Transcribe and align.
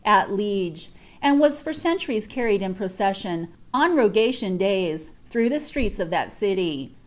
<i 0.03 0.25
Liege, 0.25 0.89
and 1.21 1.39
was 1.39 1.61
for 1.61 1.73
centnries 1.73 2.27
carried 2.27 2.63
in 2.63 2.73
procession, 2.73 3.47
on 3.71 3.95
T'.: 4.11 4.97
through 5.29 5.49
the 5.49 5.59
streets 5.59 5.99
of 5.99 6.09
that 6.09 6.33
city. 6.33 6.89